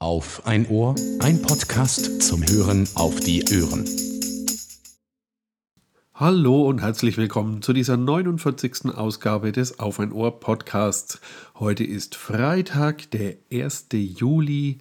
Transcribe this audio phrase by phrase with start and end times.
[0.00, 3.84] Auf ein Ohr, ein Podcast zum Hören auf die Ohren.
[6.14, 8.94] Hallo und herzlich willkommen zu dieser 49.
[8.94, 11.20] Ausgabe des Auf ein Ohr Podcasts.
[11.58, 13.88] Heute ist Freitag, der 1.
[13.90, 14.78] Juli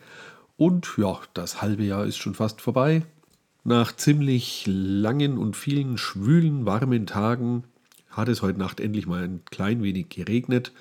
[0.56, 3.02] und ja, das halbe Jahr ist schon fast vorbei.
[3.64, 7.64] Nach ziemlich langen und vielen schwülen, warmen Tagen
[8.12, 10.74] hat es heute Nacht endlich mal ein klein wenig geregnet.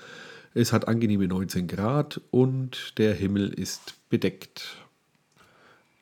[0.59, 4.79] Es hat angenehme 19 Grad und der Himmel ist bedeckt.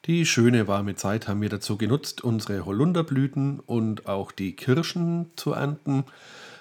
[0.04, 5.54] Die schöne warme Zeit haben wir dazu genutzt, unsere Holunderblüten und auch die Kirschen zu
[5.54, 6.04] ernten.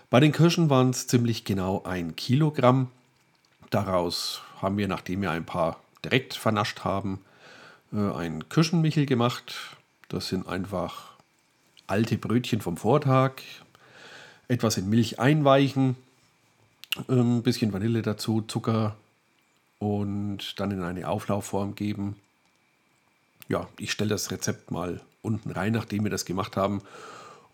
[0.10, 2.90] Bei den Kirschen waren es ziemlich genau ein Kilogramm.
[3.70, 7.20] Daraus haben wir, nachdem wir ein paar direkt vernascht haben,
[7.94, 9.54] äh, ein Kirschenmichel gemacht.
[10.10, 11.12] Das sind einfach
[11.86, 13.34] alte Brötchen vom Vortag,
[14.48, 15.96] etwas in Milch einweichen,
[16.96, 18.96] ein ähm, bisschen Vanille dazu, Zucker
[19.80, 22.16] und dann in eine Auflaufform geben.
[23.50, 26.82] Ja, ich stelle das Rezept mal unten rein, nachdem wir das gemacht haben.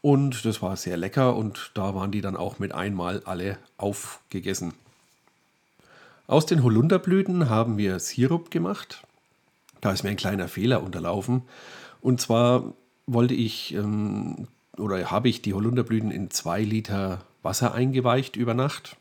[0.01, 4.73] Und das war sehr lecker und da waren die dann auch mit einmal alle aufgegessen.
[6.27, 9.03] Aus den Holunderblüten haben wir Sirup gemacht.
[9.81, 11.41] Da ist mir ein kleiner Fehler unterlaufen.
[12.01, 12.73] Und zwar
[13.07, 18.95] wollte ich ähm, oder habe ich die Holunderblüten in zwei Liter Wasser eingeweicht über Nacht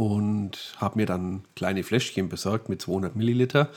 [0.00, 3.68] und habe mir dann kleine Fläschchen besorgt mit 200 Milliliter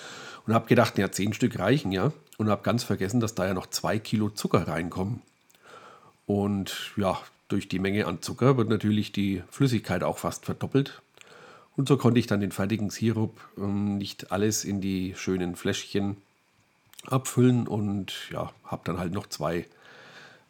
[0.48, 3.54] und habe gedacht, ja, 10 Stück reichen ja und habe ganz vergessen, dass da ja
[3.54, 5.22] noch 2 Kilo Zucker reinkommen.
[6.26, 11.02] Und ja, durch die Menge an Zucker wird natürlich die Flüssigkeit auch fast verdoppelt.
[11.76, 16.16] Und so konnte ich dann den fertigen Sirup ähm, nicht alles in die schönen Fläschchen
[17.06, 19.66] abfüllen und ja, habe dann halt noch zwei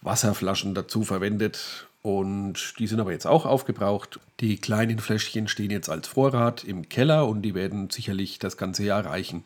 [0.04, 4.20] Wasserflaschen dazu verwendet und die sind aber jetzt auch aufgebraucht.
[4.42, 8.84] Die kleinen Fläschchen stehen jetzt als Vorrat im Keller und die werden sicherlich das ganze
[8.84, 9.44] Jahr reichen.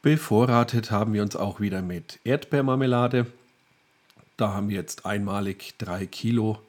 [0.00, 3.26] Bevorratet haben wir uns auch wieder mit Erdbeermarmelade.
[4.36, 6.60] Da haben wir jetzt einmalig drei Kilo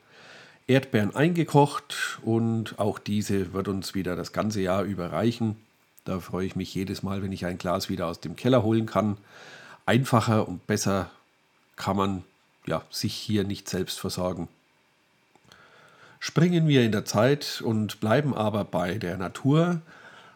[0.67, 5.57] Erdbeeren eingekocht und auch diese wird uns wieder das ganze Jahr überreichen.
[6.05, 8.87] Da freue ich mich jedes Mal, wenn ich ein Glas wieder aus dem Keller holen
[8.87, 9.17] kann.
[9.85, 11.11] Einfacher und besser
[11.75, 12.23] kann man
[12.65, 14.47] ja, sich hier nicht selbst versorgen.
[16.27, 19.81] Springen wir in der Zeit und bleiben aber bei der Natur.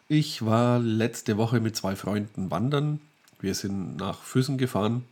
[0.08, 3.02] Ich war letzte Woche mit zwei Freunden wandern.
[3.40, 5.04] Wir sind nach Füssen gefahren.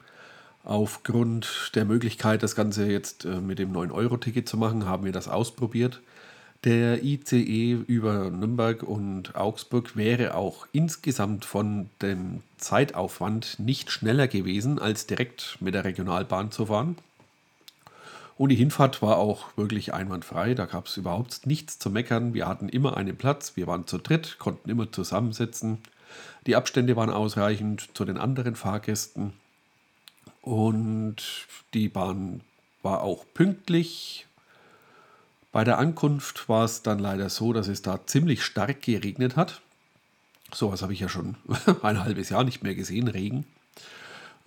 [0.63, 5.27] Aufgrund der Möglichkeit, das Ganze jetzt äh, mit dem 9-Euro-Ticket zu machen, haben wir das
[5.27, 5.99] ausprobiert.
[6.63, 14.77] Der ICE über Nürnberg und Augsburg wäre auch insgesamt von dem Zeitaufwand nicht schneller gewesen,
[14.77, 16.97] als direkt mit der Regionalbahn zu fahren.
[18.37, 20.53] Und die Hinfahrt war auch wirklich einwandfrei.
[20.53, 22.33] Da gab es überhaupt nichts zu meckern.
[22.33, 23.55] Wir hatten immer einen Platz.
[23.55, 25.79] Wir waren zu dritt, konnten immer zusammensitzen.
[26.45, 29.33] Die Abstände waren ausreichend zu den anderen Fahrgästen.
[30.41, 31.17] Und
[31.73, 32.41] die Bahn
[32.83, 34.27] war auch pünktlich.
[35.51, 39.61] Bei der Ankunft war es dann leider so, dass es da ziemlich stark geregnet hat.
[40.53, 41.35] Sowas habe ich ja schon
[41.81, 43.45] ein halbes Jahr nicht mehr gesehen, Regen.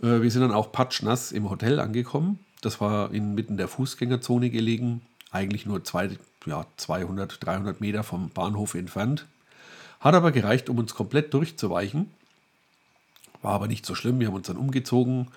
[0.00, 2.38] Äh, wir sind dann auch patschnass im Hotel angekommen.
[2.60, 6.10] Das war inmitten der Fußgängerzone gelegen, eigentlich nur zwei,
[6.46, 9.26] ja, 200, 300 Meter vom Bahnhof entfernt.
[10.00, 12.10] Hat aber gereicht, um uns komplett durchzuweichen.
[13.42, 14.20] War aber nicht so schlimm.
[14.20, 15.28] Wir haben uns dann umgezogen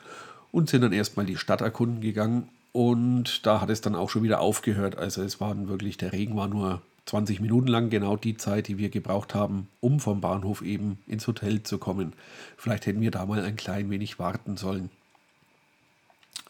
[0.51, 2.49] und sind dann erstmal die Stadt erkunden gegangen.
[2.71, 4.97] Und da hat es dann auch schon wieder aufgehört.
[4.97, 8.77] Also es waren wirklich, der Regen war nur 20 Minuten lang genau die Zeit, die
[8.77, 12.13] wir gebraucht haben, um vom Bahnhof eben ins Hotel zu kommen.
[12.57, 14.89] Vielleicht hätten wir da mal ein klein wenig warten sollen.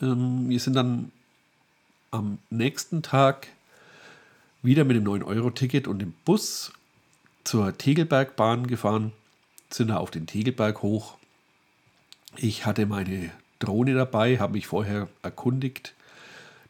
[0.03, 1.11] Ähm, wir sind dann
[2.11, 3.47] am nächsten Tag
[4.61, 6.71] wieder mit dem 9-Euro-Ticket und dem Bus
[7.43, 9.13] zur Tegelbergbahn gefahren,
[9.69, 11.17] sind da auf den Tegelberg hoch.
[12.35, 15.93] Ich hatte meine Drohne dabei, habe mich vorher erkundigt,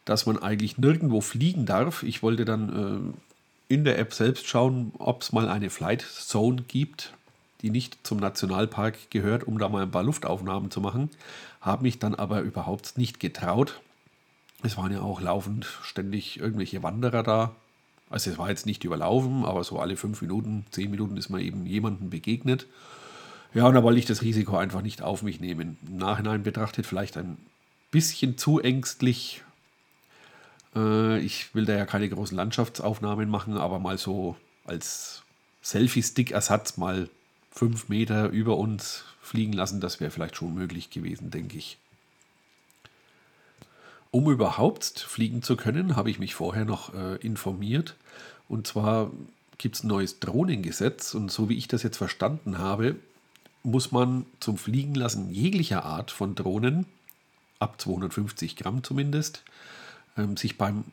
[0.04, 2.02] dass man eigentlich nirgendwo fliegen darf.
[2.02, 3.14] Ich wollte dann
[3.68, 7.12] äh, in der App selbst schauen, ob es mal eine Flight Zone gibt
[7.64, 11.08] die nicht zum Nationalpark gehört, um da mal ein paar Luftaufnahmen zu machen.
[11.62, 13.80] Habe mich dann aber überhaupt nicht getraut.
[14.62, 17.54] Es waren ja auch laufend ständig irgendwelche Wanderer da.
[18.10, 21.40] Also es war jetzt nicht überlaufen, aber so alle fünf Minuten, zehn Minuten ist man
[21.40, 22.66] eben jemandem begegnet.
[23.54, 25.78] Ja, und da wollte ich das Risiko einfach nicht auf mich nehmen.
[25.88, 27.38] Im Nachhinein betrachtet vielleicht ein
[27.90, 29.42] bisschen zu ängstlich.
[30.76, 35.22] Äh, ich will da ja keine großen Landschaftsaufnahmen machen, aber mal so als
[35.62, 37.08] Selfie-Stick-Ersatz mal
[37.54, 41.78] fünf Meter über uns fliegen lassen, das wäre vielleicht schon möglich gewesen, denke ich.
[44.10, 47.96] Um überhaupt fliegen zu können, habe ich mich vorher noch äh, informiert.
[48.48, 49.10] Und zwar
[49.58, 52.96] gibt es ein neues Drohnengesetz und so wie ich das jetzt verstanden habe,
[53.62, 56.86] muss man zum Fliegen lassen jeglicher Art von Drohnen,
[57.58, 59.42] ab 250 Gramm zumindest,
[60.16, 60.84] ähm, sich beim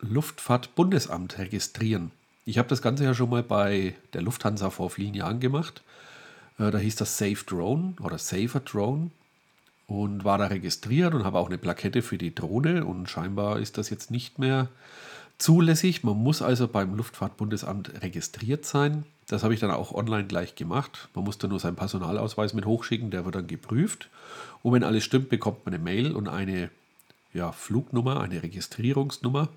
[0.00, 2.12] Luftfahrtbundesamt registrieren.
[2.44, 5.82] Ich habe das Ganze ja schon mal bei der Lufthansa vor vielen Jahren gemacht.
[6.58, 9.10] Äh, da hieß das Safe Drone oder Safer Drone
[9.86, 13.78] und war da registriert und habe auch eine Plakette für die Drohne und scheinbar ist
[13.78, 14.68] das jetzt nicht mehr
[15.38, 16.04] zulässig.
[16.04, 19.04] Man muss also beim Luftfahrtbundesamt registriert sein.
[19.28, 21.08] Das habe ich dann auch online gleich gemacht.
[21.14, 24.08] Man musste nur seinen Personalausweis mit hochschicken, der wird dann geprüft.
[24.62, 26.70] Und wenn alles stimmt, bekommt man eine Mail und eine
[27.32, 29.48] ja, Flugnummer, eine Registrierungsnummer.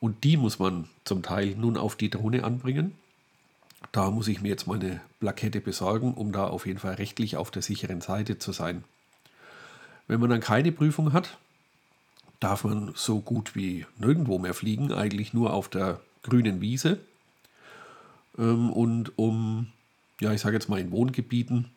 [0.00, 2.94] Und die muss man zum Teil nun auf die Drohne anbringen.
[3.92, 7.36] Da muss ich mir jetzt mal eine Plakette besorgen, um da auf jeden Fall rechtlich
[7.36, 8.84] auf der sicheren Seite zu sein.
[10.06, 11.38] Wenn man dann keine Prüfung hat,
[12.40, 16.98] darf man so gut wie nirgendwo mehr fliegen, eigentlich nur auf der grünen Wiese.
[18.38, 19.68] Ähm, und um,
[20.20, 21.70] ja, ich sage jetzt mal in Wohngebieten,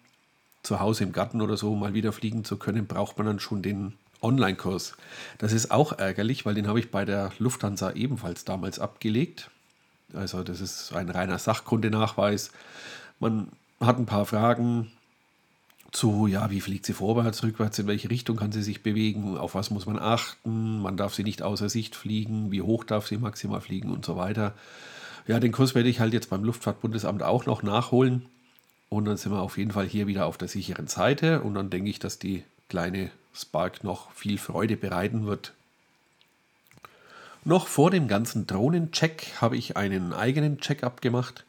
[0.64, 3.62] zu Hause im Garten oder so mal wieder fliegen zu können, braucht man dann schon
[3.62, 4.98] den Online-Kurs.
[5.38, 9.50] Das ist auch ärgerlich, weil den habe ich bei der Lufthansa ebenfalls damals abgelegt.
[10.14, 12.52] Also das ist ein reiner Sachkundenachweis.
[13.20, 13.50] Man
[13.80, 14.92] hat ein paar Fragen
[15.92, 19.56] zu, ja, wie fliegt sie vorwärts, rückwärts, in welche Richtung kann sie sich bewegen, auf
[19.56, 23.18] was muss man achten, man darf sie nicht außer Sicht fliegen, wie hoch darf sie
[23.18, 24.54] maximal fliegen und so weiter.
[25.28, 28.26] Ja, den Kurs werde ich halt jetzt beim Luftfahrtbundesamt auch noch nachholen.
[28.90, 31.42] Und dann sind wir auf jeden Fall hier wieder auf der sicheren Seite.
[31.42, 35.54] Und dann denke ich, dass die kleine Spark noch viel Freude bereiten wird.
[37.48, 41.46] Noch vor dem ganzen Drohnencheck habe ich einen eigenen Check-up gemacht.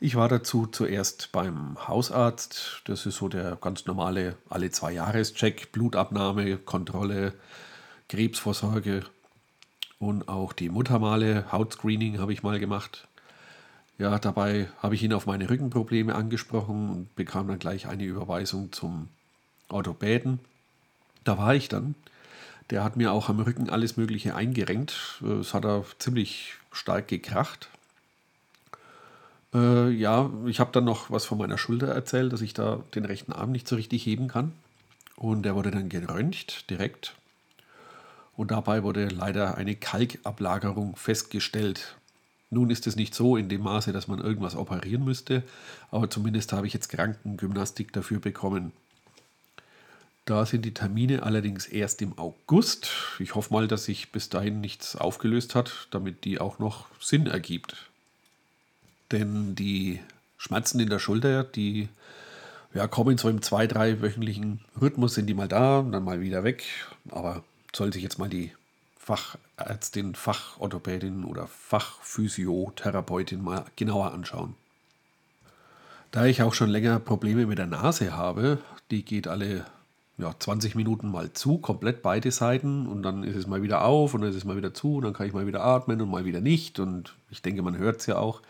[0.00, 2.80] Ich war dazu zuerst beim Hausarzt.
[2.86, 7.34] Das ist so der ganz normale alle zwei Jahres-Check, Blutabnahme, Kontrolle,
[8.08, 9.04] Krebsvorsorge
[9.98, 13.06] und auch die Muttermale, Hautscreening habe ich mal gemacht.
[13.98, 18.72] Ja, dabei habe ich ihn auf meine Rückenprobleme angesprochen und bekam dann gleich eine Überweisung
[18.72, 19.10] zum
[19.68, 20.38] Orthopäden.
[21.24, 21.94] Da war ich dann.
[22.72, 25.22] Der hat mir auch am Rücken alles Mögliche eingerenkt.
[25.40, 27.68] Es hat er ziemlich stark gekracht.
[29.52, 33.04] Äh, ja, ich habe dann noch was von meiner Schulter erzählt, dass ich da den
[33.04, 34.52] rechten Arm nicht so richtig heben kann.
[35.16, 37.14] Und der wurde dann geröntgt direkt.
[38.38, 41.96] Und dabei wurde leider eine Kalkablagerung festgestellt.
[42.48, 45.42] Nun ist es nicht so in dem Maße, dass man irgendwas operieren müsste,
[45.90, 48.72] aber zumindest habe ich jetzt Krankengymnastik dafür bekommen.
[50.24, 52.90] Da sind die Termine allerdings erst im August.
[53.18, 57.26] Ich hoffe mal, dass sich bis dahin nichts aufgelöst hat, damit die auch noch Sinn
[57.26, 57.90] ergibt.
[59.10, 60.00] Denn die
[60.38, 61.88] Schmerzen in der Schulter, die
[62.72, 66.20] ja, kommen so im zwei-, drei wöchentlichen Rhythmus, sind die mal da und dann mal
[66.20, 66.64] wieder weg.
[67.10, 67.42] Aber
[67.74, 68.52] soll sich jetzt mal die
[68.98, 74.54] Fachärztin, Fachorthopädin oder Fachphysiotherapeutin mal genauer anschauen.
[76.12, 78.58] Da ich auch schon länger Probleme mit der Nase habe,
[78.90, 79.66] die geht alle
[80.18, 84.14] ja, 20 Minuten mal zu, komplett beide Seiten und dann ist es mal wieder auf
[84.14, 86.10] und dann ist es mal wieder zu und dann kann ich mal wieder atmen und
[86.10, 88.42] mal wieder nicht und ich denke, man hört es ja auch.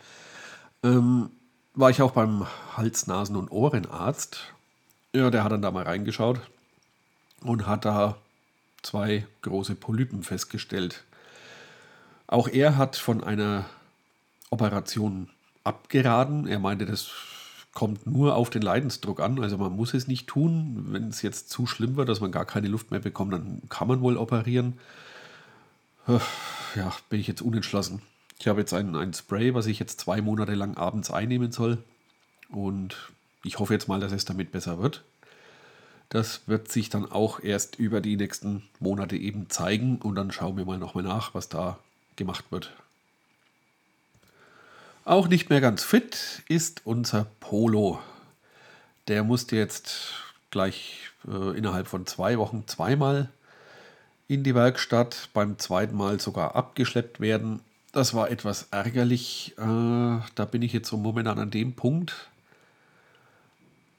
[0.83, 1.29] Ähm,
[1.73, 2.45] war ich auch beim
[2.75, 4.53] Hals-, Nasen- und Ohrenarzt.
[5.15, 6.39] Ja, der hat dann da mal reingeschaut
[7.41, 8.17] und hat da
[8.81, 11.03] zwei große Polypen festgestellt.
[12.27, 13.65] Auch er hat von einer
[14.49, 15.29] Operation
[15.63, 16.47] abgeraten.
[16.47, 17.11] Er meinte, das
[17.73, 19.41] kommt nur auf den Leidensdruck an.
[19.41, 20.87] Also man muss es nicht tun.
[20.89, 23.87] Wenn es jetzt zu schlimm wird, dass man gar keine Luft mehr bekommt, dann kann
[23.87, 24.77] man wohl operieren.
[26.75, 28.01] Ja, bin ich jetzt unentschlossen.
[28.39, 31.77] Ich habe jetzt ein, ein Spray, was ich jetzt zwei Monate lang abends einnehmen soll.
[32.49, 32.95] Und
[33.43, 35.03] ich hoffe jetzt mal, dass es damit besser wird.
[36.09, 40.57] Das wird sich dann auch erst über die nächsten Monate eben zeigen und dann schauen
[40.57, 41.79] wir mal nochmal nach, was da
[42.15, 42.71] gemacht wird.
[45.05, 47.99] Auch nicht mehr ganz fit ist unser Polo.
[49.09, 50.13] Der musste jetzt
[50.49, 53.29] gleich äh, innerhalb von zwei Wochen zweimal
[54.29, 57.59] in die Werkstatt, beim zweiten Mal sogar abgeschleppt werden.
[57.91, 59.55] Das war etwas ärgerlich.
[59.57, 59.61] Äh,
[60.35, 62.29] da bin ich jetzt so momentan an dem Punkt,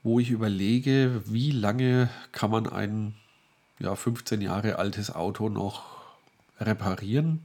[0.03, 3.15] wo ich überlege, wie lange kann man ein
[3.79, 5.85] ja, 15 Jahre altes Auto noch
[6.59, 7.43] reparieren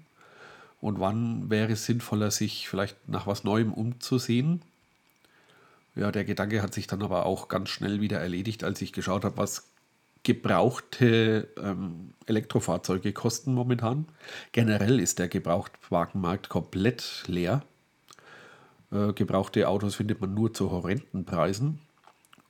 [0.82, 4.62] und wann wäre es sinnvoller, sich vielleicht nach was Neuem umzusehen.
[5.96, 9.26] Ja, der Gedanke hat sich dann aber auch ganz schnell wieder erledigt, als ich geschaut
[9.26, 9.68] habe, was
[10.24, 14.06] gebrauchte ähm, Elektrofahrzeuge kosten momentan.
[14.52, 17.64] Generell ist der Gebrauchtwagenmarkt komplett leer.
[18.92, 21.80] Äh, gebrauchte Autos findet man nur zu horrenden Preisen.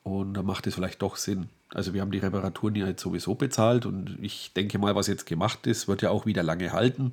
[0.04, 1.50] Und da macht es vielleicht doch Sinn.
[1.72, 5.28] Also wir haben die Reparaturen ja jetzt sowieso bezahlt und ich denke mal, was jetzt
[5.28, 7.12] gemacht ist, wird ja auch wieder lange halten.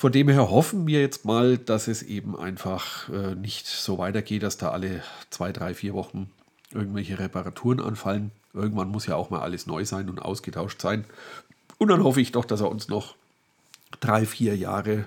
[0.00, 4.42] Von dem her hoffen wir jetzt mal, dass es eben einfach äh, nicht so weitergeht,
[4.42, 6.30] dass da alle zwei, drei, vier Wochen
[6.72, 8.30] irgendwelche Reparaturen anfallen.
[8.54, 11.04] Irgendwann muss ja auch mal alles neu sein und ausgetauscht sein.
[11.76, 13.14] Und dann hoffe ich doch, dass er uns noch
[14.00, 15.04] drei, vier Jahre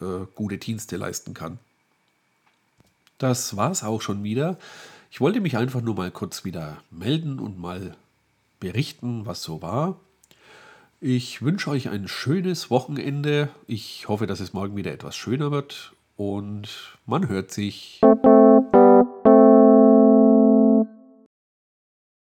[0.00, 1.58] äh, gute Dienste leisten kann.
[3.18, 4.56] Das war es auch schon wieder.
[5.10, 7.94] Ich wollte mich einfach nur mal kurz wieder melden und mal
[8.58, 10.00] berichten, was so war.
[11.06, 13.50] Ich wünsche euch ein schönes Wochenende.
[13.66, 18.00] Ich hoffe, dass es morgen wieder etwas schöner wird und man hört sich.